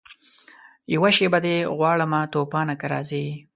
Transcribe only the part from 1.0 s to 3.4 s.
شېبه دي غواړمه توپانه که راځې